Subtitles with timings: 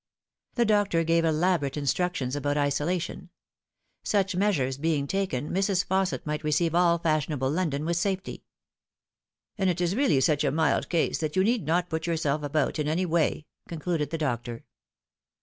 [0.55, 3.29] The doctor gave elaborate instructions about isolation.
[4.01, 5.85] Such measures being taken, Mrs.
[5.85, 8.43] Fausset might receive all fashionable London with safety."
[9.59, 12.79] And it is really such a mild case that you need not put yourself about
[12.79, 14.65] in any way," concluded the doctor.